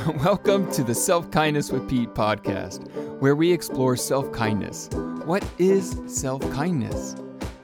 [0.24, 2.88] Welcome to the Self Kindness with Pete podcast,
[3.20, 4.88] where we explore self kindness.
[5.26, 7.16] What is self kindness?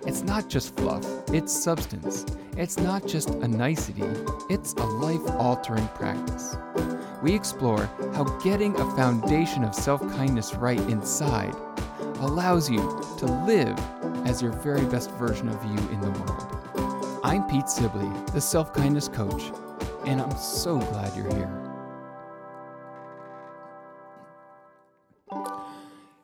[0.07, 1.03] It's not just fluff,
[1.33, 2.27] it's substance.
[2.57, 4.04] It's not just a nicety,
[4.51, 6.57] it's a life altering practice.
[7.22, 11.55] We explore how getting a foundation of self kindness right inside
[12.19, 13.79] allows you to live
[14.27, 17.21] as your very best version of you in the world.
[17.25, 19.53] I'm Pete Sibley, the self kindness coach,
[20.05, 21.66] and I'm so glad you're here.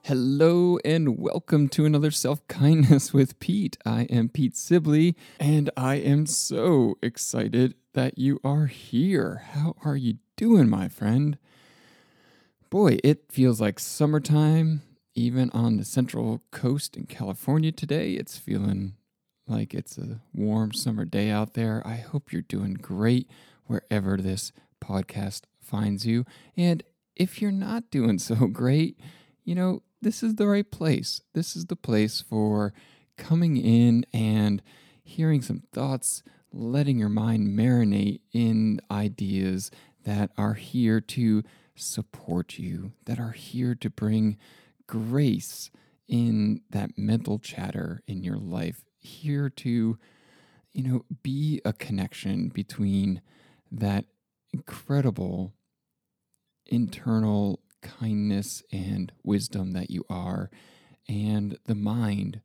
[0.06, 3.76] Hello and welcome to another Self Kindness with Pete.
[3.86, 9.44] I am Pete Sibley and I am so excited that you are here.
[9.52, 11.38] How are you doing, my friend?
[12.68, 14.82] Boy, it feels like summertime,
[15.14, 18.14] even on the central coast in California today.
[18.14, 18.94] It's feeling
[19.46, 21.80] like it's a warm summer day out there.
[21.86, 23.30] I hope you're doing great
[23.66, 24.50] wherever this
[24.82, 26.24] podcast finds you.
[26.56, 26.82] And
[27.14, 28.98] if you're not doing so great,
[29.44, 31.22] you know, this is the right place.
[31.32, 32.74] This is the place for
[33.16, 34.60] coming in and
[35.02, 36.22] hearing some thoughts,
[36.52, 39.70] letting your mind marinate in ideas
[40.04, 41.42] that are here to
[41.76, 44.36] support you, that are here to bring
[44.86, 45.70] grace
[46.08, 49.98] in that mental chatter in your life, here to,
[50.72, 53.22] you know, be a connection between
[53.70, 54.04] that
[54.52, 55.54] incredible
[56.66, 60.50] internal kindness and wisdom that you are,
[61.08, 62.40] and the mind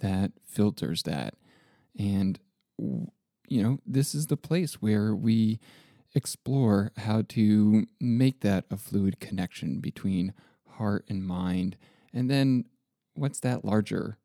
[0.00, 1.34] that filters that.
[1.98, 2.38] And,
[2.78, 5.58] you know, this is the place where we
[6.14, 10.34] explore how to make that a fluid connection between
[10.76, 11.76] heart and mind.
[12.12, 12.66] And then,
[13.14, 14.18] what's that larger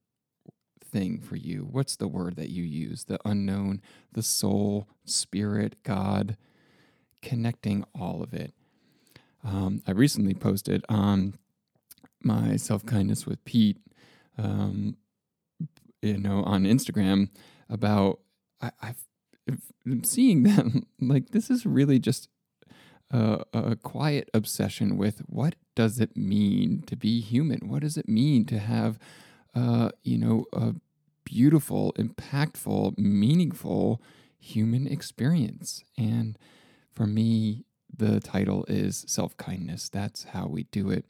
[0.84, 1.68] thing for you?
[1.70, 3.06] What's the word that you use?
[3.06, 3.82] The unknown,
[4.14, 6.38] the soul, spirit, God,
[7.22, 8.54] connecting all of it.
[9.48, 11.36] Um, I recently posted on
[12.22, 13.78] my self kindness with Pete,
[14.38, 14.98] um,
[16.02, 17.30] you know, on Instagram
[17.70, 18.20] about
[18.62, 19.06] I, I've,
[19.86, 22.28] I'm seeing them like this is really just
[23.10, 27.70] a, a quiet obsession with what does it mean to be human?
[27.70, 29.00] What does it mean to have,
[29.56, 30.74] uh, you know, a
[31.24, 34.02] beautiful, impactful, meaningful
[34.38, 35.86] human experience?
[35.98, 36.38] And
[36.92, 37.64] for me,
[37.98, 39.90] the title is self kindness.
[39.90, 41.06] That's how we do it.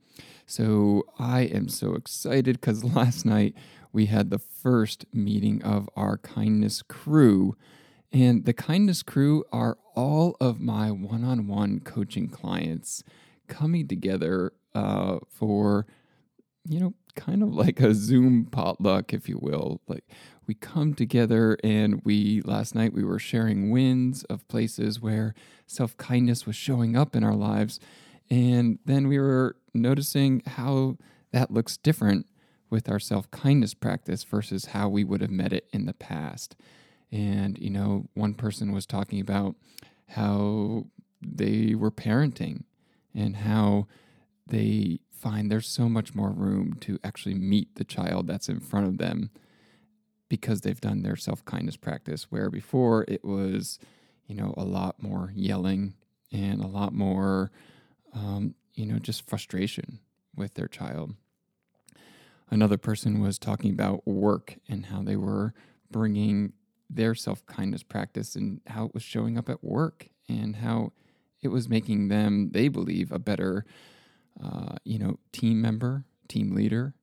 [0.46, 3.54] So I am so excited because last night
[3.92, 7.56] we had the first meeting of our kindness crew.
[8.12, 13.04] And the kindness crew are all of my one on one coaching clients
[13.48, 15.86] coming together uh, for,
[16.66, 19.82] you know, kind of like a Zoom potluck, if you will.
[19.88, 20.06] Like
[20.48, 25.36] we come together and we last night we were sharing wins of places where
[25.68, 27.80] self-kindness was showing up in our lives
[28.30, 30.98] and then we were noticing how
[31.32, 32.26] that looks different
[32.70, 36.56] with our self-kindness practice versus how we would have met it in the past
[37.12, 39.56] and you know one person was talking about
[40.10, 40.86] how
[41.22, 42.64] they were parenting
[43.14, 43.88] and how
[44.50, 48.88] they find there's so much more room to actually meet the child that's in front
[48.88, 49.30] of them
[50.30, 53.80] because they've done their self kindness practice, where before it was,
[54.28, 55.94] you know, a lot more yelling
[56.32, 57.52] and a lot more,
[58.14, 60.00] um, you know, just frustration
[60.36, 61.16] with their child.
[62.50, 65.54] Another person was talking about work and how they were
[65.92, 66.54] bringing
[66.90, 70.92] their self kindness practice and how it was showing up at work and how
[71.42, 73.66] it was making them, they believe, a better,
[74.44, 76.94] uh, you know, team member, team leader,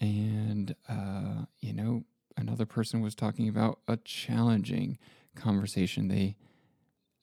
[0.00, 2.04] and uh, you know,
[2.36, 4.98] another person was talking about a challenging
[5.34, 6.36] conversation they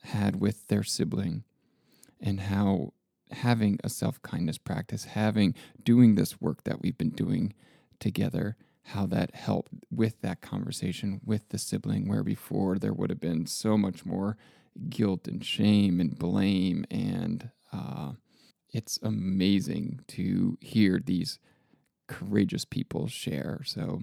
[0.03, 1.43] had with their sibling
[2.21, 2.93] and how
[3.31, 7.53] having a self kindness practice, having doing this work that we've been doing
[7.99, 13.19] together, how that helped with that conversation with the sibling, where before there would have
[13.19, 14.37] been so much more
[14.89, 16.85] guilt and shame and blame.
[16.89, 18.13] And uh,
[18.71, 21.39] it's amazing to hear these
[22.07, 23.61] courageous people share.
[23.65, 24.01] So,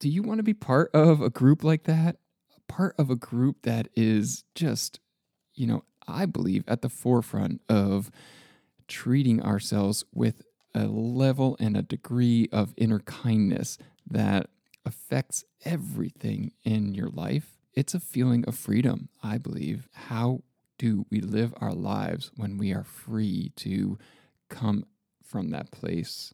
[0.00, 2.16] do you want to be part of a group like that?
[2.68, 5.00] Part of a group that is just,
[5.54, 8.10] you know, I believe at the forefront of
[8.86, 10.42] treating ourselves with
[10.74, 13.78] a level and a degree of inner kindness
[14.08, 14.48] that
[14.84, 17.58] affects everything in your life.
[17.74, 19.88] It's a feeling of freedom, I believe.
[19.92, 20.42] How
[20.78, 23.98] do we live our lives when we are free to
[24.48, 24.86] come
[25.22, 26.32] from that place,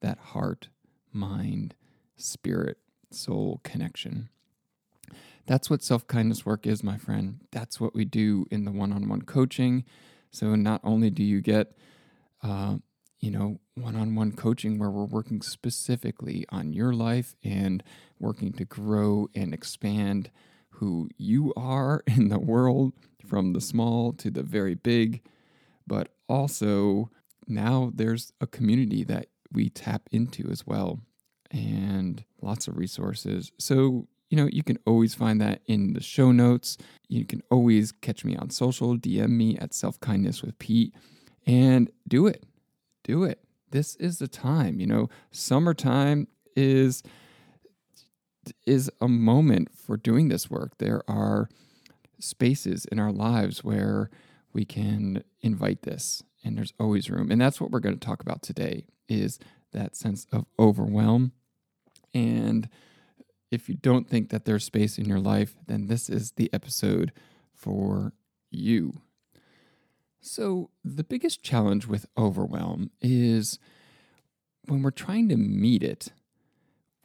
[0.00, 0.68] that heart,
[1.12, 1.74] mind,
[2.16, 2.78] spirit
[3.10, 4.28] soul connection.
[5.46, 7.40] That's what self kindness work is, my friend.
[7.50, 9.84] That's what we do in the one on one coaching.
[10.30, 11.72] So not only do you get,
[12.42, 12.76] uh,
[13.18, 17.82] you know, one on one coaching where we're working specifically on your life and
[18.20, 20.30] working to grow and expand
[20.80, 22.94] who you are in the world
[23.26, 25.22] from the small to the very big,
[25.86, 27.10] but also
[27.46, 31.00] now there's a community that we tap into as well
[31.50, 33.52] and lots of resources.
[33.58, 36.78] So, you know, you can always find that in the show notes.
[37.08, 40.94] You can always catch me on social, DM me at Self Kindness with Pete,
[41.46, 42.44] and do it.
[43.02, 43.40] Do it.
[43.70, 44.80] This is the time.
[44.80, 47.02] You know, summertime is
[48.66, 50.78] is a moment for doing this work.
[50.78, 51.48] There are
[52.18, 54.10] spaces in our lives where
[54.52, 57.30] we can invite this and there's always room.
[57.30, 59.38] And that's what we're going to talk about today is
[59.72, 61.32] that sense of overwhelm.
[62.14, 62.68] And
[63.50, 67.12] if you don't think that there's space in your life, then this is the episode
[67.52, 68.12] for
[68.50, 69.02] you.
[70.22, 73.58] So, the biggest challenge with overwhelm is
[74.66, 76.12] when we're trying to meet it,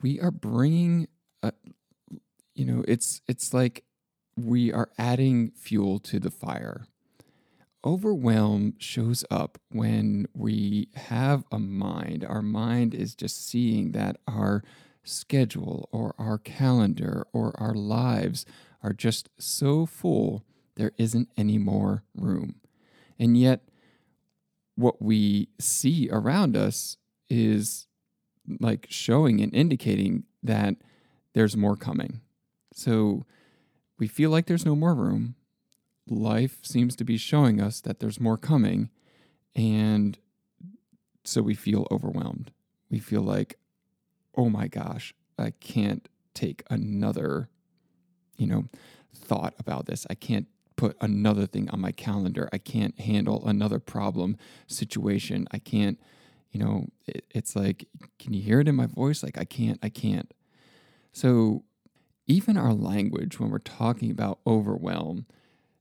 [0.01, 1.07] we are bringing
[1.45, 1.53] a,
[2.53, 3.83] you know, it's it's like
[4.37, 6.87] we are adding fuel to the fire
[7.85, 12.25] overwhelm shows up when we have a mind.
[12.25, 14.63] Our mind is just seeing that our
[15.03, 18.45] schedule or our calendar or our lives
[18.81, 20.43] are just so full,
[20.75, 22.55] there isn't any more room.
[23.19, 23.61] And yet,
[24.75, 26.97] what we see around us
[27.29, 27.87] is
[28.59, 30.75] like showing and indicating that
[31.35, 32.21] there's more coming.
[32.73, 33.25] So
[33.99, 35.35] we feel like there's no more room
[36.07, 38.89] life seems to be showing us that there's more coming.
[39.55, 40.17] And
[41.23, 42.51] so we feel overwhelmed.
[42.89, 43.57] We feel like,
[44.35, 47.49] oh my gosh, I can't take another,
[48.37, 48.65] you know,
[49.15, 50.05] thought about this.
[50.09, 52.49] I can't put another thing on my calendar.
[52.51, 55.47] I can't handle another problem situation.
[55.51, 55.99] I can't,
[56.51, 57.87] you know, it, it's like,
[58.19, 59.23] can you hear it in my voice?
[59.23, 60.31] Like, I can't, I can't.
[61.15, 61.63] So,
[62.27, 65.27] even our language, when we're talking about overwhelm,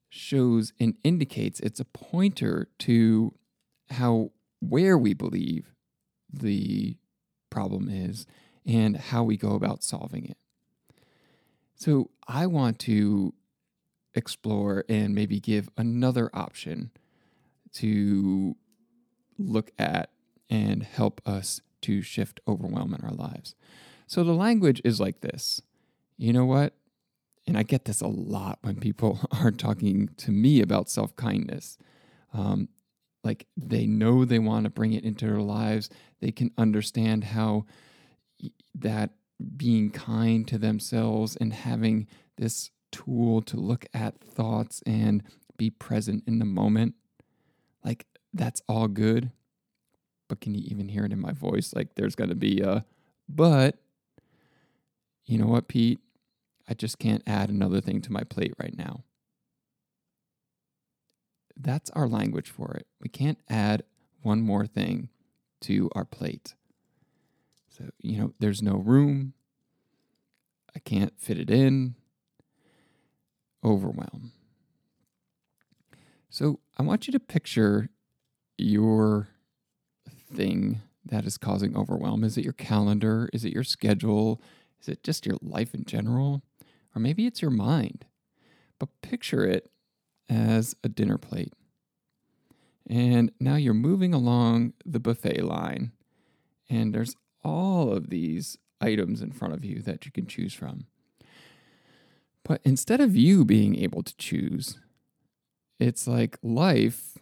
[0.09, 3.35] shows and indicates it's a pointer to
[3.91, 5.75] how where we believe
[6.33, 6.97] the
[7.51, 8.27] problem is
[8.65, 10.37] and how we go about solving it.
[11.75, 13.35] So I want to
[14.15, 16.93] explore and maybe give another option
[17.73, 18.55] to
[19.37, 20.11] look at
[20.49, 23.57] and help us to shift overwhelm in our lives.
[24.15, 25.61] So the language is like this.
[26.17, 26.75] You know what?
[27.47, 31.79] and I get this a lot when people are talking to me about self kindness.
[32.33, 32.69] Um,
[33.23, 35.89] like they know they want to bring it into their lives.
[36.21, 37.65] They can understand how
[38.75, 39.11] that
[39.57, 42.07] being kind to themselves and having
[42.37, 45.23] this tool to look at thoughts and
[45.57, 46.95] be present in the moment,
[47.85, 49.31] like that's all good.
[50.29, 51.73] But can you even hear it in my voice?
[51.75, 52.85] Like there's going to be a,
[53.29, 53.79] but
[55.27, 56.01] you know what, Pete?
[56.69, 59.05] I just can't add another thing to my plate right now.
[61.57, 62.87] That's our language for it.
[63.01, 63.85] We can't add
[64.23, 65.09] one more thing
[65.63, 66.55] to our plate.
[67.69, 69.35] So, you know, there's no room.
[70.75, 71.95] I can't fit it in.
[73.65, 74.33] Overwhelm.
[76.29, 77.89] So, I want you to picture
[78.59, 79.29] your
[80.33, 82.25] thing that is causing overwhelm.
[82.25, 83.29] Is it your calendar?
[83.33, 84.41] Is it your schedule?
[84.85, 86.43] Is it just your life in general?
[86.95, 88.05] Or maybe it's your mind.
[88.79, 89.71] But picture it
[90.29, 91.55] as a dinner plate.
[92.87, 95.93] And now you're moving along the buffet line,
[96.69, 100.85] and there's all of these items in front of you that you can choose from.
[102.45, 104.79] But instead of you being able to choose,
[105.81, 107.17] it's like life,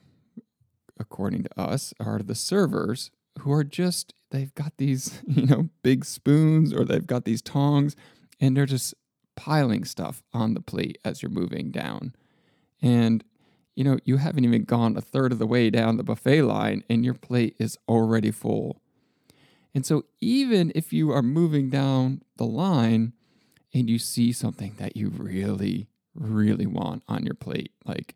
[0.99, 6.05] according to us, are the servers who are just, they've got these, you know, big
[6.05, 7.97] spoons or they've got these tongs
[8.41, 8.95] and they're just
[9.37, 12.15] piling stuff on the plate as you're moving down.
[12.81, 13.25] And,
[13.75, 16.85] you know, you haven't even gone a third of the way down the buffet line
[16.91, 18.81] and your plate is already full.
[19.75, 23.15] And so, even if you are moving down the line
[23.73, 28.15] and you see something that you really, really want on your plate, like,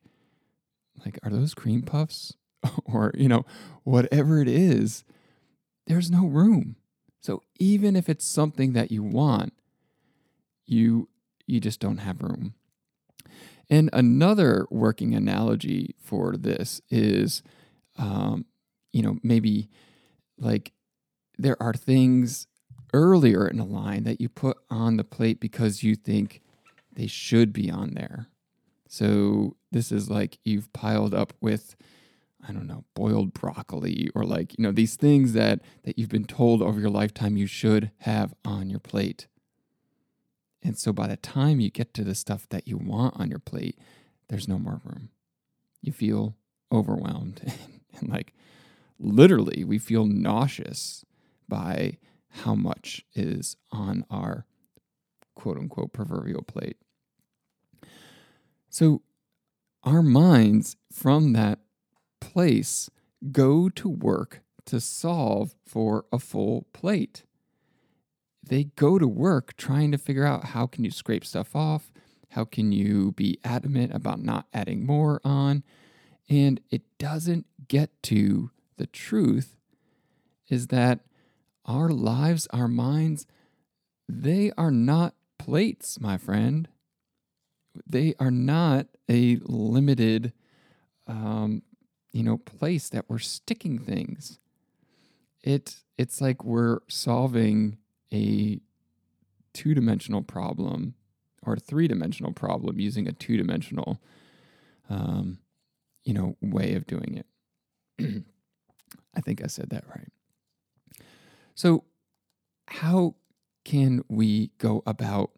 [1.04, 2.34] like, are those cream puffs?
[2.84, 3.44] or, you know,
[3.84, 5.04] whatever it is,
[5.86, 6.76] there's no room.
[7.20, 9.52] So, even if it's something that you want,
[10.66, 11.08] you
[11.46, 12.54] you just don't have room.
[13.68, 17.42] And another working analogy for this is,
[17.98, 18.44] um,
[18.92, 19.68] you know, maybe
[20.38, 20.72] like
[21.38, 22.46] there are things
[22.92, 26.42] earlier in a line that you put on the plate because you think
[26.92, 28.28] they should be on there.
[28.88, 31.76] So this is like you've piled up with
[32.48, 36.24] I don't know, boiled broccoli or like, you know, these things that that you've been
[36.24, 39.26] told over your lifetime you should have on your plate.
[40.62, 43.38] And so by the time you get to the stuff that you want on your
[43.38, 43.78] plate,
[44.28, 45.10] there's no more room.
[45.80, 46.36] You feel
[46.72, 47.40] overwhelmed
[47.98, 48.32] and like
[48.98, 51.04] literally we feel nauseous
[51.48, 51.98] by
[52.42, 54.46] how much is on our
[55.34, 56.76] quote unquote proverbial plate.
[58.68, 59.02] So
[59.84, 61.60] our minds from that
[62.26, 62.90] place
[63.30, 67.22] go to work to solve for a full plate.
[68.42, 71.92] They go to work trying to figure out how can you scrape stuff off?
[72.30, 75.62] How can you be adamant about not adding more on?
[76.28, 79.56] And it doesn't get to the truth
[80.48, 81.00] is that
[81.64, 83.26] our lives, our minds,
[84.08, 86.68] they are not plates, my friend.
[87.86, 90.32] They are not a limited
[91.06, 91.62] um,
[92.16, 94.38] you know, place that we're sticking things.
[95.42, 97.76] It it's like we're solving
[98.10, 98.58] a
[99.52, 100.94] two-dimensional problem
[101.42, 104.00] or a three-dimensional problem using a two-dimensional
[104.88, 105.40] um,
[106.04, 107.22] you know, way of doing
[107.98, 108.24] it.
[109.14, 110.08] I think I said that right.
[111.54, 111.84] So,
[112.68, 113.16] how
[113.64, 115.32] can we go about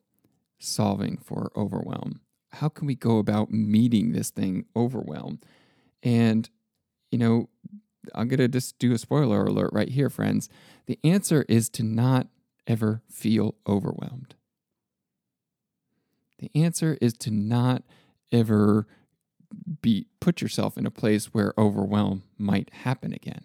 [0.61, 2.21] solving for overwhelm?
[2.53, 5.41] How can we go about meeting this thing overwhelm?
[6.05, 6.49] And
[7.11, 7.49] you know,
[8.15, 10.49] I'm going to just do a spoiler alert right here, friends.
[10.87, 12.29] The answer is to not
[12.67, 14.35] ever feel overwhelmed.
[16.39, 17.83] The answer is to not
[18.31, 18.87] ever
[19.81, 23.45] be put yourself in a place where overwhelm might happen again.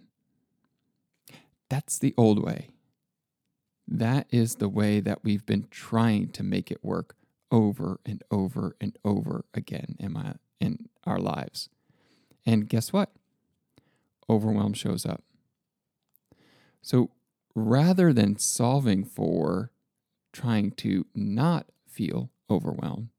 [1.70, 2.70] That's the old way.
[3.88, 7.15] That is the way that we've been trying to make it work
[7.51, 11.70] over and over and over again in my in our lives.
[12.46, 13.12] And guess what?
[14.30, 15.24] Overwhelm shows up.
[16.82, 17.12] So
[17.56, 19.72] rather than solving for
[20.32, 23.10] trying to not feel overwhelmed,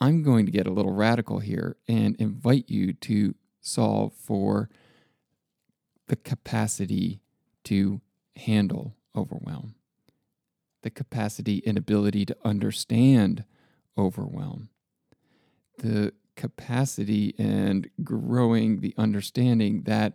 [0.00, 4.68] I'm going to get a little radical here and invite you to solve for
[6.08, 7.20] the capacity
[7.64, 8.00] to
[8.36, 9.76] handle overwhelm,
[10.82, 13.44] the capacity and ability to understand
[13.96, 14.70] overwhelm,
[15.78, 20.14] the capacity and growing the understanding that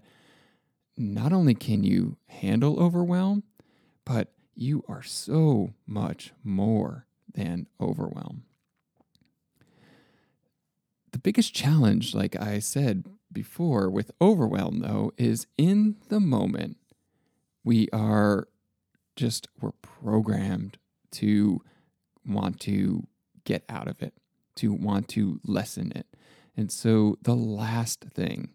[0.97, 3.43] not only can you handle overwhelm,
[4.03, 8.43] but you are so much more than overwhelm.
[11.13, 16.75] The biggest challenge, like I said before, with overwhelm, though, is in the moment,
[17.63, 18.49] we are
[19.15, 20.77] just, we're programmed
[21.11, 21.61] to
[22.25, 23.07] want to
[23.45, 24.13] get out of it
[24.57, 26.07] to want to lessen it.
[26.55, 28.49] And so the last thing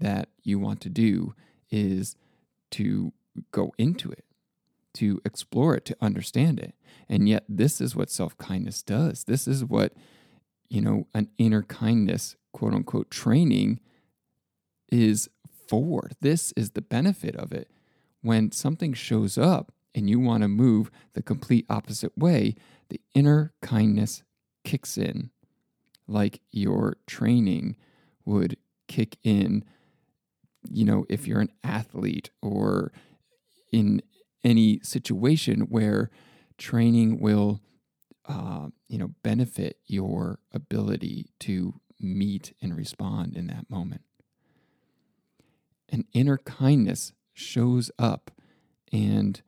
[0.00, 1.34] that you want to do
[1.70, 2.16] is
[2.72, 3.12] to
[3.50, 4.24] go into it,
[4.94, 6.74] to explore it, to understand it.
[7.08, 9.24] And yet, this is what self kindness does.
[9.24, 9.92] This is what,
[10.68, 13.80] you know, an inner kindness, quote unquote, training
[14.90, 15.28] is
[15.68, 16.10] for.
[16.20, 17.70] This is the benefit of it.
[18.22, 22.56] When something shows up and you want to move the complete opposite way,
[22.88, 24.22] the inner kindness
[24.66, 25.30] kicks in
[26.08, 27.76] like your training
[28.24, 28.56] would
[28.88, 29.64] kick in
[30.68, 32.92] you know if you're an athlete or
[33.72, 34.02] in
[34.44, 36.10] any situation where
[36.58, 37.60] training will
[38.26, 44.02] uh, you know benefit your ability to meet and respond in that moment.
[45.88, 48.30] An inner kindness shows up
[48.92, 49.40] and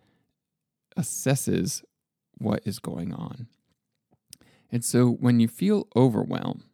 [0.96, 1.82] assesses
[2.34, 3.48] what is going on
[4.70, 6.64] and so when you feel overwhelmed,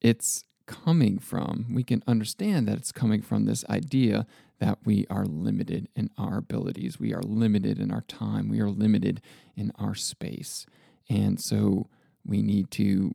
[0.00, 4.26] it's coming from, we can understand that it's coming from this idea
[4.58, 8.70] that we are limited in our abilities, we are limited in our time, we are
[8.70, 9.20] limited
[9.54, 10.66] in our space.
[11.08, 11.88] And so
[12.24, 13.14] we need to,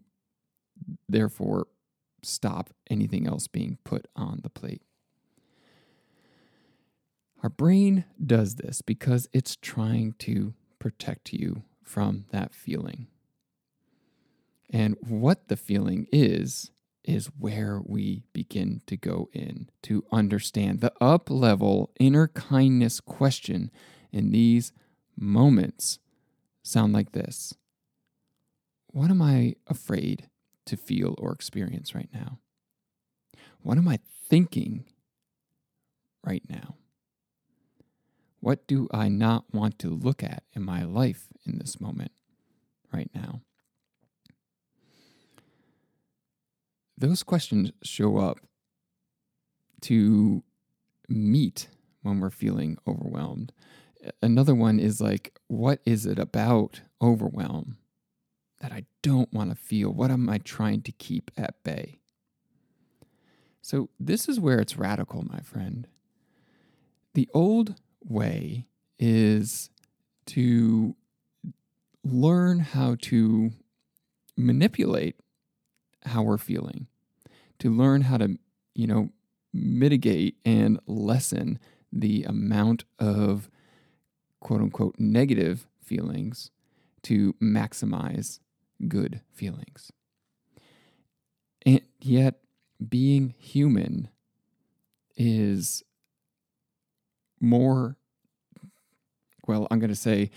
[1.09, 1.67] therefore,
[2.23, 4.83] stop anything else being put on the plate.
[7.43, 13.07] Our brain does this because it's trying to protect you from that feeling.
[14.69, 16.71] And what the feeling is,
[17.03, 23.71] is where we begin to go in to understand the up level inner kindness question
[24.11, 24.71] in these
[25.17, 25.99] moments
[26.63, 27.53] sound like this
[28.87, 30.29] What am I afraid
[30.65, 32.39] to feel or experience right now?
[33.61, 34.85] What am I thinking
[36.23, 36.75] right now?
[38.41, 42.11] What do I not want to look at in my life in this moment?
[42.91, 43.41] right now?
[46.97, 48.39] Those questions show up
[49.81, 50.43] to
[51.09, 51.67] meet
[52.03, 53.51] when we're feeling overwhelmed.
[54.21, 57.77] Another one is like, what is it about overwhelm
[58.59, 59.91] that I don't want to feel?
[59.91, 61.99] What am I trying to keep at bay?
[63.63, 65.87] So, this is where it's radical, my friend.
[67.13, 68.67] The old way
[68.99, 69.69] is
[70.27, 70.95] to
[72.03, 73.51] learn how to
[74.37, 75.15] manipulate
[76.05, 76.87] how we're feeling,
[77.59, 78.37] to learn how to,
[78.73, 79.09] you know,
[79.53, 81.59] mitigate and lessen
[81.91, 83.49] the amount of
[84.39, 86.51] quote unquote negative feelings
[87.03, 88.39] to maximize
[88.87, 89.91] good feelings.
[91.65, 92.39] And yet,
[92.89, 94.09] being human
[95.15, 95.83] is
[97.41, 97.97] more,
[99.47, 100.29] well, I'm going to say,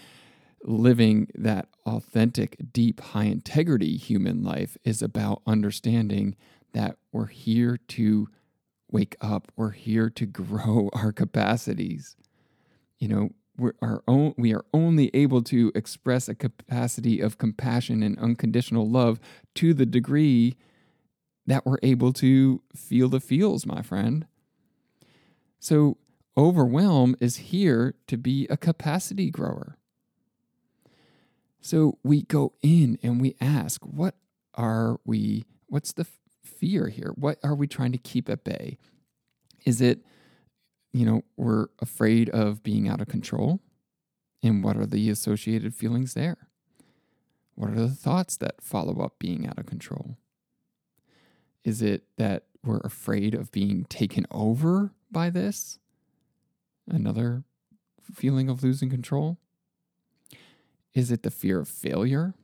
[0.62, 6.36] living that authentic, deep, high integrity human life is about understanding
[6.72, 8.28] that we're here to
[8.90, 12.16] wake up, we're here to grow our capacities.
[12.98, 13.74] You know, we're
[14.36, 19.20] we are only able to express a capacity of compassion and unconditional love
[19.56, 20.56] to the degree
[21.46, 24.26] that we're able to feel the feels, my friend.
[25.60, 25.98] So,
[26.36, 29.76] overwhelm is here to be a capacity grower.
[31.60, 34.16] So, we go in and we ask, what
[34.54, 36.06] are we, what's the
[36.42, 37.12] fear here?
[37.14, 38.78] What are we trying to keep at bay?
[39.64, 40.04] Is it,
[40.92, 43.60] you know, we're afraid of being out of control?
[44.42, 46.48] And what are the associated feelings there?
[47.54, 50.18] What are the thoughts that follow up being out of control?
[51.64, 55.78] Is it that we're afraid of being taken over by this?
[56.88, 57.44] Another
[58.00, 59.38] feeling of losing control?
[60.92, 62.34] Is it the fear of failure?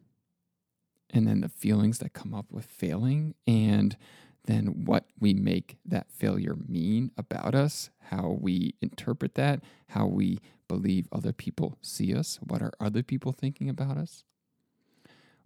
[1.11, 3.97] And then the feelings that come up with failing, and
[4.45, 10.39] then what we make that failure mean about us, how we interpret that, how we
[10.69, 14.23] believe other people see us, what are other people thinking about us?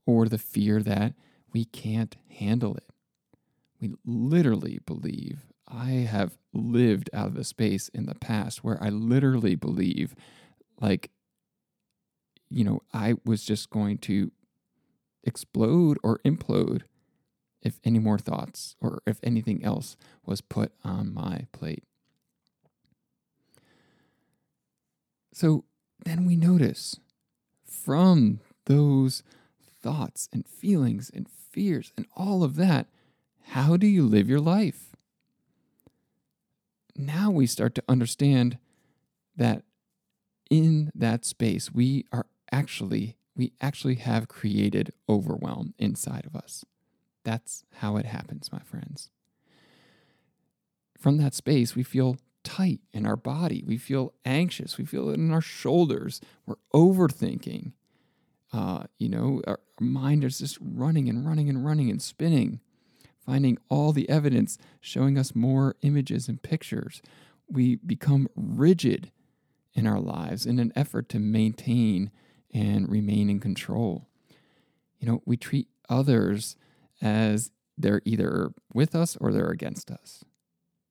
[0.04, 1.14] Or the fear that
[1.50, 2.84] we can't handle it
[3.84, 5.40] we literally believe.
[5.66, 10.14] I have lived out of the space in the past where I literally believe,
[10.80, 11.10] like,
[12.50, 14.30] you know, I was just going to
[15.24, 16.82] explode or implode
[17.62, 21.84] if any more thoughts or if anything else was put on my plate.
[25.32, 25.64] So
[26.04, 27.00] then we notice
[27.64, 29.22] from those
[29.82, 32.86] thoughts and feelings and fears and all of that,
[33.48, 34.93] how do you live your life?
[36.96, 38.58] Now we start to understand
[39.36, 39.62] that
[40.50, 46.64] in that space we are actually we actually have created overwhelm inside of us.
[47.24, 49.10] That's how it happens, my friends.
[50.98, 53.64] From that space, we feel tight in our body.
[53.66, 54.78] We feel anxious.
[54.78, 56.20] We feel it in our shoulders.
[56.46, 57.72] We're overthinking.
[58.52, 62.60] Uh, you know, our mind is just running and running and running and spinning
[63.24, 67.02] finding all the evidence, showing us more images and pictures.
[67.48, 69.10] We become rigid
[69.74, 72.10] in our lives in an effort to maintain
[72.52, 74.08] and remain in control.
[74.98, 76.56] You know, we treat others
[77.02, 80.24] as they're either with us or they're against us.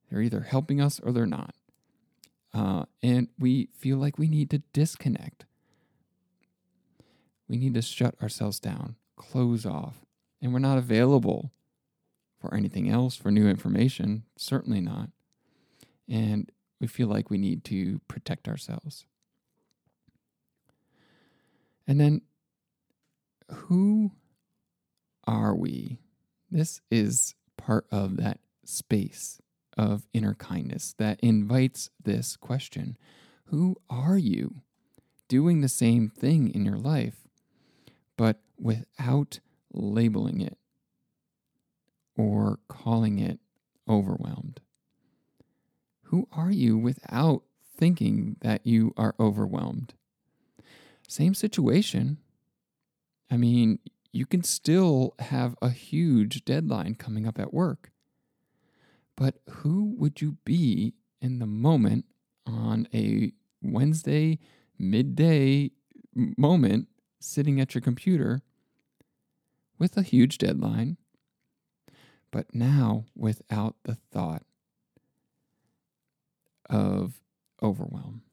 [0.10, 1.56] They're either helping us or they're not.
[2.54, 5.46] Uh, and we feel like we need to disconnect.
[7.48, 10.06] We need to shut ourselves down, close off,
[10.41, 11.52] and we're not available
[12.43, 14.23] for anything else, for new information.
[14.36, 15.08] Certainly not.
[16.10, 16.51] And
[16.82, 19.06] we feel like we need to protect ourselves.
[21.88, 22.21] And then,
[23.49, 24.12] who
[25.25, 25.99] are we?
[26.51, 29.39] This is part of that space
[29.77, 32.97] of inner kindness that invites this question
[33.45, 34.56] Who are you?
[35.29, 37.25] Doing the same thing in your life,
[38.17, 39.39] but without
[39.71, 40.58] labeling it
[42.17, 43.39] or calling it
[43.88, 44.62] overwhelmed?
[46.04, 47.43] Who are you without
[47.76, 49.93] thinking that you are overwhelmed?
[51.08, 52.17] Same situation.
[53.32, 53.80] I mean,
[54.12, 57.91] you can still have a huge deadline coming up at work.
[59.15, 62.06] But who would you be in the moment
[62.45, 64.39] on a Wednesday
[64.78, 65.71] midday
[66.15, 66.88] moment
[67.19, 68.41] sitting at your computer
[69.80, 70.97] with a huge deadline
[72.34, 74.41] but now without the thought
[76.67, 77.22] of
[77.62, 78.24] overwhelm,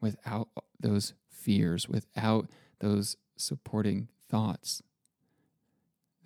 [0.00, 4.84] without those fears, without those supporting thoughts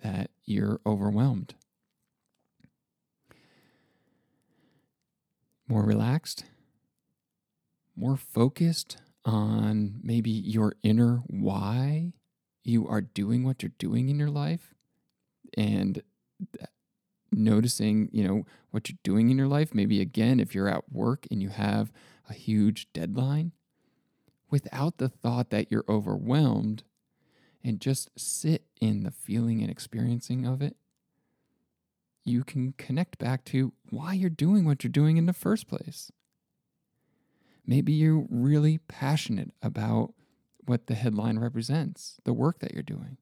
[0.03, 1.55] that you're overwhelmed.
[5.67, 6.45] More relaxed,
[7.95, 12.13] more focused on maybe your inner why
[12.63, 14.75] you are doing what you're doing in your life
[15.57, 16.03] and
[17.31, 19.73] noticing, you know, what you're doing in your life.
[19.73, 21.91] Maybe again, if you're at work and you have
[22.29, 23.51] a huge deadline,
[24.49, 26.83] without the thought that you're overwhelmed
[27.63, 30.75] and just sit in the feeling and experiencing of it,
[32.23, 36.11] you can connect back to why you're doing what you're doing in the first place.
[37.65, 40.13] Maybe you're really passionate about
[40.65, 43.17] what the headline represents, the work that you're doing.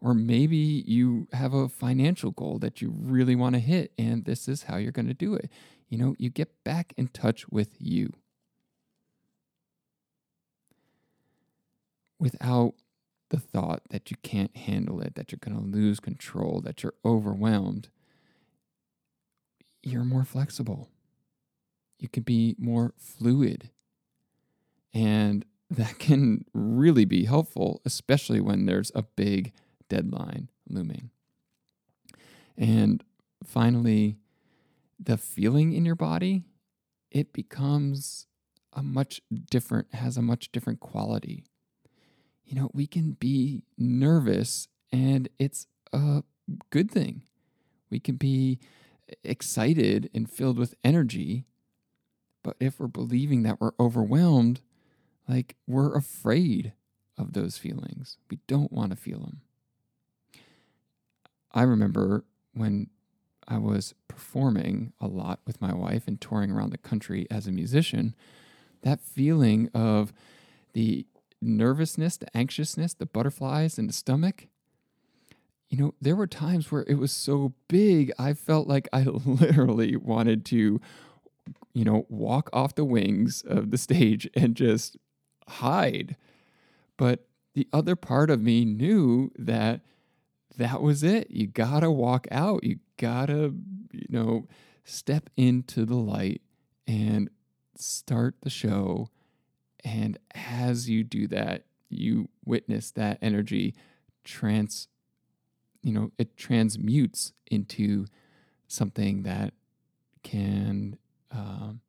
[0.00, 4.48] Or maybe you have a financial goal that you really want to hit, and this
[4.48, 5.50] is how you're going to do it.
[5.88, 8.12] You know, you get back in touch with you.
[12.18, 12.74] Without
[13.28, 16.94] the thought that you can't handle it, that you're going to lose control, that you're
[17.04, 17.88] overwhelmed,
[19.82, 20.90] you're more flexible.
[21.98, 23.70] You can be more fluid.
[24.92, 29.52] And that can really be helpful, especially when there's a big
[29.90, 31.10] deadline looming.
[32.56, 33.04] And
[33.44, 34.16] finally,
[34.98, 36.44] the feeling in your body,
[37.10, 38.26] it becomes
[38.72, 41.44] a much different, has a much different quality.
[42.44, 46.22] You know, we can be nervous and it's a
[46.70, 47.22] good thing.
[47.90, 48.58] We can be
[49.24, 51.44] excited and filled with energy.
[52.42, 54.60] But if we're believing that we're overwhelmed,
[55.28, 56.72] like we're afraid
[57.18, 59.40] of those feelings, we don't want to feel them.
[61.52, 62.90] I remember when
[63.48, 67.52] I was performing a lot with my wife and touring around the country as a
[67.52, 68.14] musician,
[68.82, 70.12] that feeling of
[70.72, 71.06] the
[71.42, 74.46] nervousness, the anxiousness, the butterflies in the stomach.
[75.68, 79.96] You know, there were times where it was so big, I felt like I literally
[79.96, 80.80] wanted to,
[81.72, 84.96] you know, walk off the wings of the stage and just
[85.48, 86.16] hide.
[86.96, 89.80] But the other part of me knew that
[90.56, 91.30] that was it.
[91.30, 92.64] You got to walk out.
[92.64, 93.54] You got to,
[93.92, 94.46] you know,
[94.84, 96.42] step into the light
[96.86, 97.30] and
[97.76, 99.08] start the show.
[99.84, 103.74] And as you do that, you witness that energy
[104.24, 104.88] trans,
[105.82, 108.06] you know, it transmutes into
[108.68, 109.54] something that
[110.22, 110.96] can,
[111.32, 111.80] um,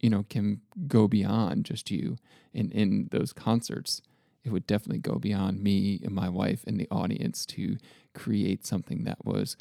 [0.00, 2.16] you know, can go beyond just you.
[2.54, 4.00] In in those concerts,
[4.46, 7.78] it would definitely go beyond me and my wife and the audience to
[8.14, 9.56] create something that was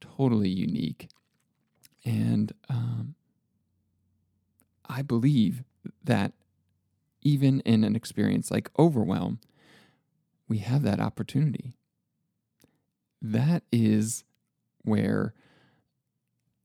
[0.00, 1.10] totally unique.
[2.02, 3.14] And um,
[4.88, 5.62] I believe
[6.02, 6.32] that
[7.20, 9.40] even in an experience like overwhelm,
[10.48, 11.74] we have that opportunity.
[13.20, 14.24] That is
[14.84, 15.34] where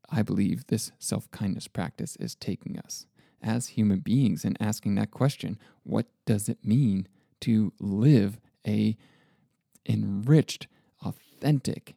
[0.10, 3.06] I believe this self kindness practice is taking us
[3.42, 7.06] as human beings and asking that question what does it mean
[7.42, 8.98] to live a
[9.88, 10.68] enriched,
[11.04, 11.96] authentic,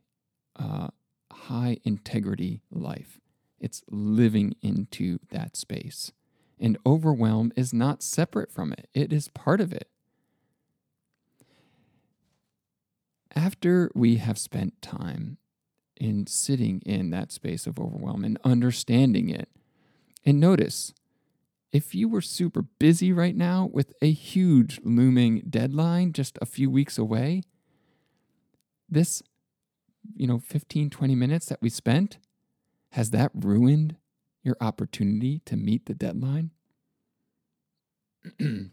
[0.56, 0.88] uh,
[1.32, 3.20] high integrity life.
[3.58, 6.12] It's living into that space.
[6.58, 9.88] And overwhelm is not separate from it, it is part of it.
[13.34, 15.38] After we have spent time
[15.96, 19.48] in sitting in that space of overwhelm and understanding it,
[20.24, 20.92] and notice
[21.72, 26.70] if you were super busy right now with a huge looming deadline just a few
[26.70, 27.42] weeks away,
[28.88, 29.22] this,
[30.16, 32.18] you know, 15, 20 minutes that we spent,
[32.92, 33.96] has that ruined
[34.42, 36.50] your opportunity to meet the deadline?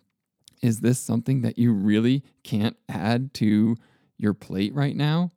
[0.61, 3.75] Is this something that you really can't add to
[4.17, 5.31] your plate right now?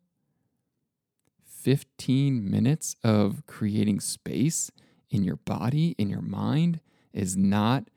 [1.45, 4.71] 15 minutes of creating space
[5.11, 6.81] in your body, in your mind,
[7.13, 7.89] is not,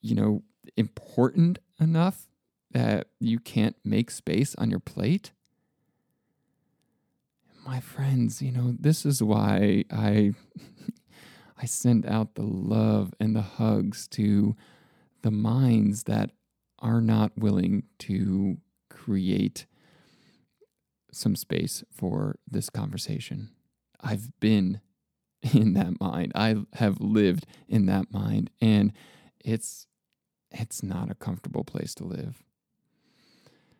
[0.00, 0.42] you know,
[0.76, 2.28] important enough
[2.70, 5.32] that you can't make space on your plate?
[7.66, 10.32] My friends, you know, this is why I
[11.60, 14.56] I send out the love and the hugs to
[15.22, 16.30] the minds that
[16.78, 19.66] are not willing to create
[21.10, 23.50] some space for this conversation.
[24.00, 24.80] I've been
[25.54, 26.32] in that mind.
[26.34, 28.92] I have lived in that mind and
[29.44, 29.86] it's
[30.50, 32.42] it's not a comfortable place to live.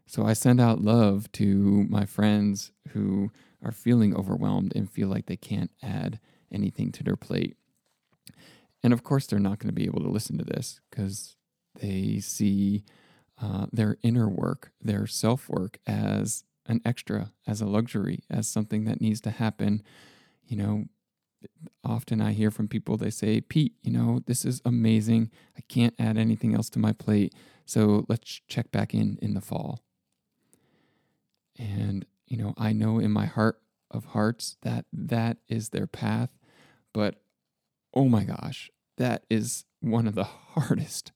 [0.07, 3.31] So I send out love to my friends who
[3.62, 6.20] are feeling overwhelmed and feel like they can't add
[6.52, 7.57] anything to their plate.
[8.83, 11.37] And of course, they're not going to be able to listen to this because
[11.81, 12.85] they see
[13.40, 18.85] uh, their inner work, their self work as an extra, as a luxury, as something
[18.85, 19.83] that needs to happen.
[20.46, 20.85] You know,
[21.85, 25.31] often I hear from people, they say, Pete, you know, this is amazing.
[25.57, 27.35] I can't add anything else to my plate.
[27.64, 29.83] So let's check back in in the fall.
[31.59, 36.31] And, you know, I know in my heart of hearts that that is their path.
[36.92, 37.16] But
[37.94, 40.24] oh my gosh, that is one of the
[40.55, 41.12] hardest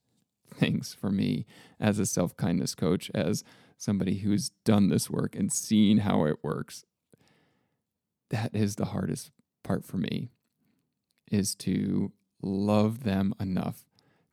[0.53, 1.45] things for me
[1.79, 3.43] as a self kindness coach, as
[3.77, 6.85] somebody who's done this work and seen how it works.
[8.29, 9.31] That is the hardest
[9.63, 10.29] part for me
[11.31, 13.85] is to love them enough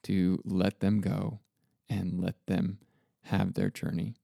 [0.02, 1.40] to let them go
[1.88, 2.78] and let them
[3.24, 4.14] have their journey.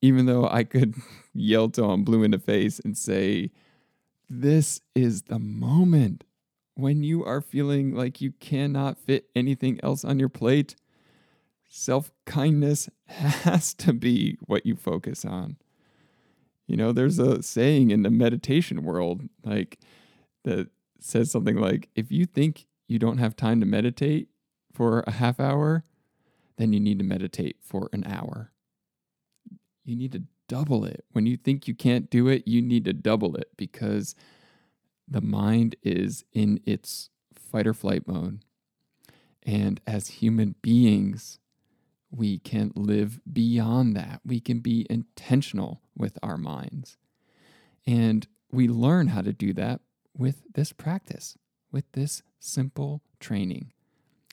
[0.00, 0.94] Even though I could
[1.32, 3.50] yell to them blue in the face and say,
[4.28, 6.24] This is the moment
[6.74, 10.74] when you are feeling like you cannot fit anything else on your plate.
[11.68, 15.56] Self kindness has to be what you focus on.
[16.72, 19.78] You know, there's a saying in the meditation world, like
[20.44, 24.28] that says something like, if you think you don't have time to meditate
[24.72, 25.84] for a half hour,
[26.56, 28.52] then you need to meditate for an hour.
[29.84, 31.04] You need to double it.
[31.12, 34.14] When you think you can't do it, you need to double it because
[35.06, 38.46] the mind is in its fight or flight mode.
[39.42, 41.38] And as human beings,
[42.10, 44.22] we can live beyond that.
[44.24, 46.96] We can be intentional with our minds.
[47.86, 49.80] And we learn how to do that
[50.16, 51.36] with this practice,
[51.70, 53.72] with this simple training,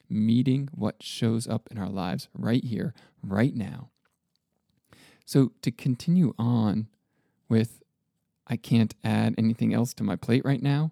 [0.10, 2.94] meeting what shows up in our lives right here,
[3.24, 3.90] right now.
[5.26, 6.88] So, to continue on
[7.48, 7.84] with,
[8.48, 10.92] I can't add anything else to my plate right now,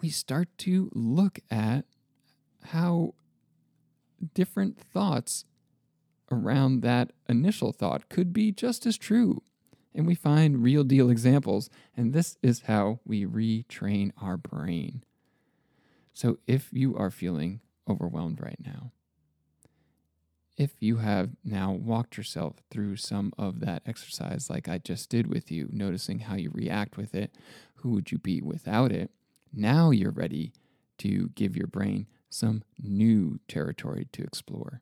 [0.00, 1.84] we start to look at
[2.66, 3.14] how
[4.34, 5.44] different thoughts
[6.30, 9.42] around that initial thought could be just as true.
[9.94, 11.70] And we find real deal examples.
[11.96, 15.04] And this is how we retrain our brain.
[16.12, 18.92] So if you are feeling overwhelmed right now,
[20.56, 25.26] if you have now walked yourself through some of that exercise, like I just did
[25.26, 27.34] with you, noticing how you react with it,
[27.76, 29.10] who would you be without it?
[29.52, 30.52] Now you're ready
[30.98, 34.80] to give your brain some new territory to explore.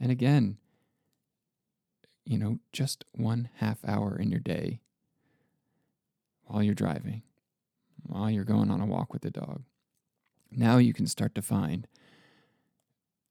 [0.00, 0.58] And again,
[2.28, 4.80] you know, just one half hour in your day
[6.44, 7.22] while you're driving,
[8.02, 9.62] while you're going on a walk with the dog.
[10.50, 11.88] Now you can start to find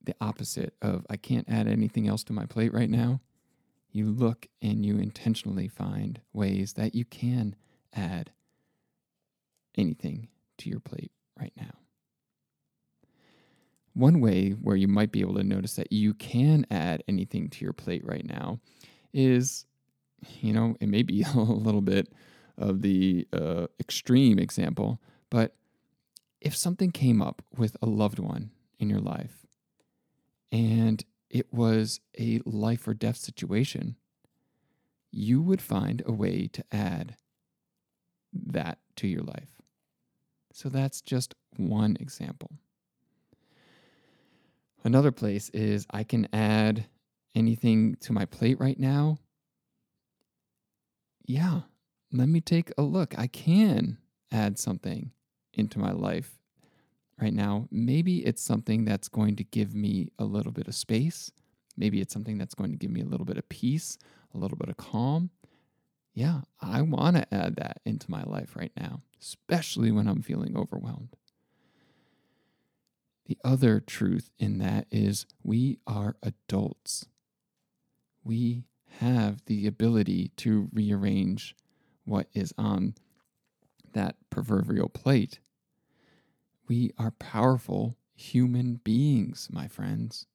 [0.04, 3.22] the opposite of I can't add anything else to my plate right now.
[3.92, 7.56] You look and you intentionally find ways that you can
[7.94, 8.32] add
[9.78, 11.87] anything to your plate right now.
[13.98, 17.66] One way where you might be able to notice that you can add anything to
[17.66, 18.60] your plate right now
[19.12, 19.66] is,
[20.40, 22.14] you know, it may be a little bit
[22.60, 25.56] of the uh, extreme example, but
[26.42, 29.48] if something came up with a loved one in your life
[30.52, 33.96] and it was a life or death situation,
[35.12, 37.16] you would find a way to add
[38.32, 39.50] that to your life.
[40.54, 42.52] So that's just one example.
[44.84, 46.86] Another place is I can add
[47.36, 49.18] anything to my plate right now.
[51.26, 51.62] Yeah,
[52.12, 53.18] let me take a look.
[53.18, 53.98] I can
[54.32, 55.12] add something
[55.54, 56.40] into my life
[57.22, 57.68] right now.
[57.72, 61.32] Maybe it's something that's going to give me a little bit of space.
[61.76, 63.98] Maybe it's something that's going to give me a little bit of peace,
[64.34, 65.32] a little bit of calm.
[66.14, 70.58] Yeah, I want to add that into my life right now, especially when I'm feeling
[70.58, 71.16] overwhelmed.
[73.28, 77.06] The other truth in that is we are adults.
[78.24, 78.64] We
[79.00, 81.54] have the ability to rearrange
[82.06, 82.96] what is on
[83.92, 85.40] that proverbial plate.
[86.70, 90.26] We are powerful human beings, my friends.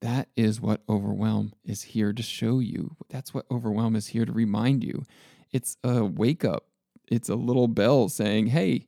[0.00, 2.96] That is what overwhelm is here to show you.
[3.08, 5.04] That's what overwhelm is here to remind you.
[5.52, 6.66] It's a wake up,
[7.08, 8.86] it's a little bell saying, hey,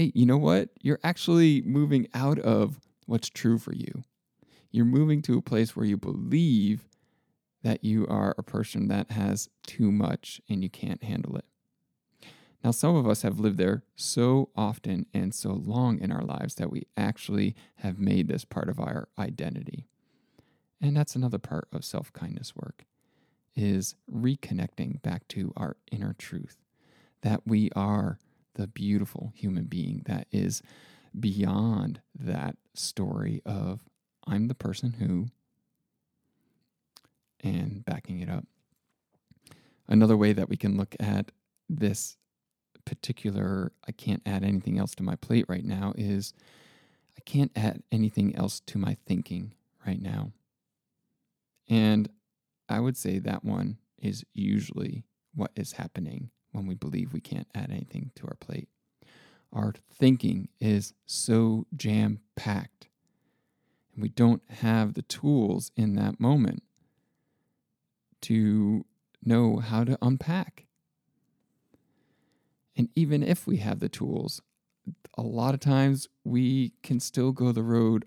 [0.00, 0.70] hey, you know what?
[0.80, 4.02] You're actually moving out of what's true for you.
[4.70, 6.88] You're moving to a place where you believe
[7.62, 11.44] that you are a person that has too much and you can't handle it.
[12.64, 16.54] Now, some of us have lived there so often and so long in our lives
[16.54, 19.86] that we actually have made this part of our identity.
[20.80, 22.86] And that's another part of self kindness work
[23.54, 26.56] is reconnecting back to our inner truth
[27.20, 28.18] that we are
[28.54, 30.62] the beautiful human being that is
[31.18, 33.88] beyond that story of
[34.26, 35.26] I'm the person who
[37.42, 38.44] and backing it up.
[39.88, 41.32] Another way that we can look at
[41.68, 42.16] this
[42.84, 46.32] particular, I can't add anything else to my plate right now, is
[47.16, 49.54] I can't add anything else to my thinking
[49.86, 50.32] right now.
[51.68, 52.08] And
[52.68, 57.48] I would say that one is usually what is happening when we believe we can't
[57.54, 58.68] add anything to our plate.
[59.52, 62.88] Our thinking is so jam packed,
[63.94, 66.62] and we don't have the tools in that moment
[68.22, 68.84] to
[69.24, 70.66] know how to unpack.
[72.76, 74.40] And even if we have the tools,
[75.16, 78.06] a lot of times we can still go the road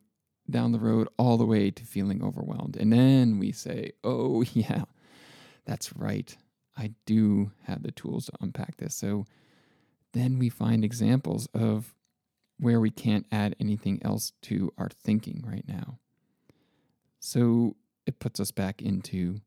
[0.50, 2.76] down the road all the way to feeling overwhelmed.
[2.78, 4.84] And then we say, oh, yeah,
[5.66, 6.36] that's right.
[6.78, 8.96] I do have the tools to unpack this.
[8.96, 9.26] So
[10.14, 11.94] then we find examples of
[12.60, 16.00] where we can't add anything else to our thinking right now.
[17.20, 19.42] So it puts us back into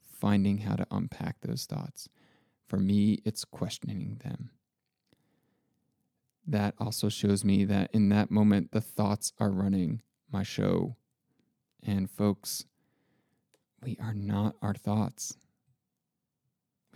[0.00, 2.08] finding how to unpack those thoughts.
[2.66, 4.50] For me, it's questioning them.
[6.46, 10.02] That also shows me that in that moment, the thoughts are running
[10.32, 10.96] my show.
[11.82, 12.64] And folks,
[13.82, 15.36] we are not our thoughts.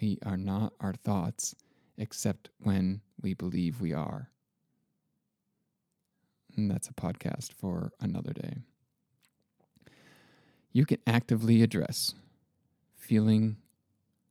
[0.01, 1.55] We are not our thoughts,
[1.99, 4.31] except when we believe we are.
[6.57, 8.57] And that's a podcast for another day.
[10.73, 12.15] You can actively address
[12.97, 13.57] feeling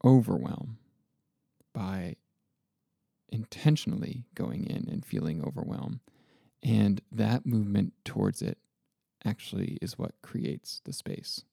[0.03, 0.77] overwhelmed
[1.73, 2.15] by
[3.29, 5.99] intentionally going in and feeling overwhelmed.
[6.63, 8.57] And that movement towards it
[9.25, 11.43] actually is what creates the space.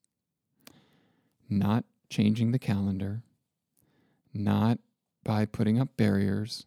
[1.49, 3.23] Not changing the calendar,
[4.37, 4.79] not
[5.25, 6.67] by putting up barriers,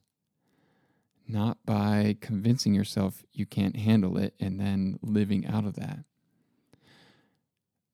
[1.27, 5.99] not by convincing yourself you can't handle it and then living out of that,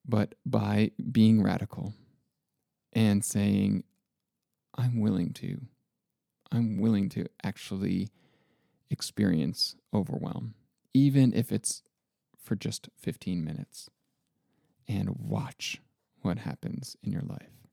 [0.07, 1.93] but by being radical
[2.93, 3.83] and saying,
[4.77, 5.61] I'm willing to.
[6.51, 8.09] I'm willing to actually
[8.89, 10.53] experience overwhelm,
[10.93, 11.83] even if it's
[12.37, 13.89] for just 15 minutes,
[14.87, 15.81] and watch
[16.21, 17.64] what happens in your life.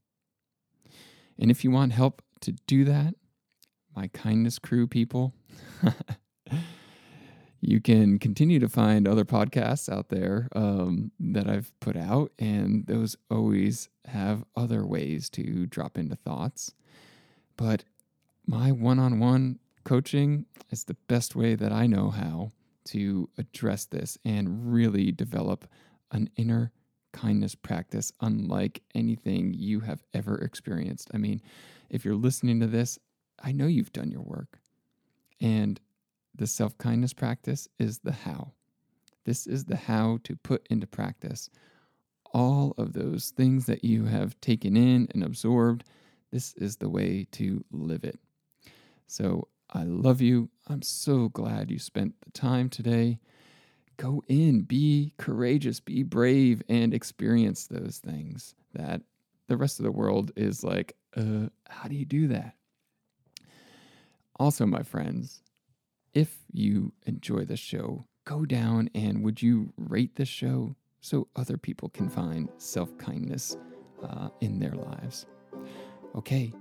[1.39, 3.15] And if you want help to do that,
[3.95, 5.35] my kindness crew people,
[7.61, 12.87] you can continue to find other podcasts out there um, that I've put out, and
[12.87, 16.75] those always have other ways to drop into thoughts.
[17.57, 17.85] But
[18.47, 22.51] my one on one coaching is the best way that I know how
[22.87, 25.67] to address this and really develop
[26.11, 26.73] an inner
[27.13, 31.11] kindness practice unlike anything you have ever experienced.
[31.15, 31.41] I mean,
[31.91, 32.99] if you're listening to this,
[33.43, 34.59] I know you've done your work.
[35.41, 35.81] And
[36.35, 38.53] the self kindness practice is the how.
[39.25, 41.51] This is the how to put into practice
[42.33, 45.85] all of those things that you have taken in and absorbed.
[46.31, 48.19] This is the way to live it.
[49.07, 50.49] So I love you.
[50.67, 53.19] I'm so glad you spent the time today.
[54.03, 59.01] Go in, be courageous, be brave, and experience those things that
[59.47, 62.57] the rest of the world is like, uh, how do you do that?
[64.41, 65.45] Also, my friends,
[66.15, 71.57] if you enjoy the show, go down and would you rate the show so other
[71.57, 73.57] people can find self kindness
[74.03, 75.27] uh, in their lives?
[76.17, 76.53] Okay,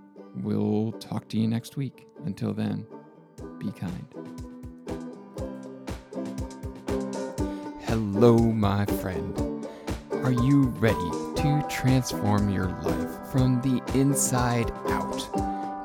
[0.44, 2.06] we'll talk to you next week.
[2.24, 2.86] Until then,
[3.58, 4.51] be kind.
[7.92, 9.68] Hello, my friend.
[10.24, 15.30] Are you ready to transform your life from the inside out?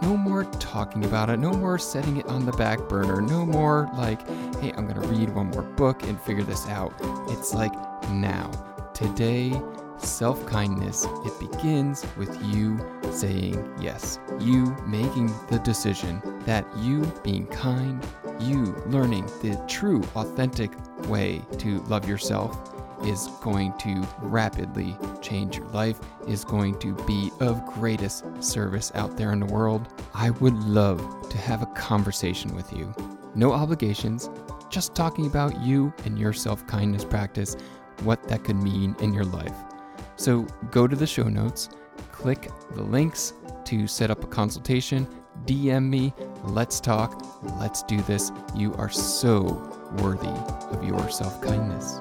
[0.03, 3.91] No more talking about it, no more setting it on the back burner, no more
[3.95, 4.25] like,
[4.61, 6.93] hey, I'm gonna read one more book and figure this out.
[7.29, 7.73] It's like
[8.11, 8.53] now,
[8.95, 9.61] today,
[9.99, 12.79] self kindness, it begins with you
[13.11, 14.21] saying yes.
[14.39, 18.01] You making the decision that you being kind,
[18.39, 20.71] you learning the true, authentic
[21.09, 22.73] way to love yourself
[23.05, 29.17] is going to rapidly change your life, is going to be of greatest service out
[29.17, 29.89] there in the world.
[30.15, 32.95] I would love to have a conversation with you.
[33.35, 34.31] No obligations,
[34.71, 37.57] just talking about you and your self kindness practice,
[38.03, 39.55] what that could mean in your life.
[40.17, 41.69] So go to the show notes,
[42.13, 43.35] click the links
[43.67, 45.07] to set up a consultation,
[45.45, 46.15] DM me,
[46.45, 47.23] let's talk,
[47.61, 48.33] let's do this.
[48.55, 50.29] You are so worthy
[50.71, 52.01] of your self kindness.